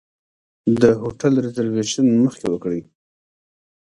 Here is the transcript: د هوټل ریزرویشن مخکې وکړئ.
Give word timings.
د 0.81 0.83
هوټل 1.01 1.33
ریزرویشن 1.45 2.05
مخکې 2.23 2.47
وکړئ. 2.49 2.81